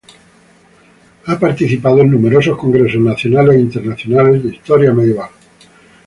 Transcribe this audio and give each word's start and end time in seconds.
Ha 1.25 1.37
participado 1.39 1.99
en 2.01 2.09
numerosos 2.09 2.57
congresos 2.57 2.99
nacionales 2.99 3.55
e 3.55 3.59
internacionales 3.59 4.41
de 4.41 4.49
Historia 4.49 4.93
Medieval. 4.93 5.29